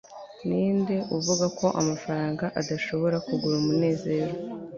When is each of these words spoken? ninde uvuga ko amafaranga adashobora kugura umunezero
ninde 0.47 0.95
uvuga 1.17 1.45
ko 1.59 1.67
amafaranga 1.81 2.45
adashobora 2.59 3.17
kugura 3.27 3.55
umunezero 3.61 4.33